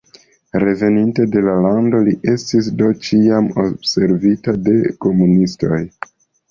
[0.61, 4.77] Reveninte al la lando li estis do ĉiam observita de
[5.09, 5.81] komunistoj.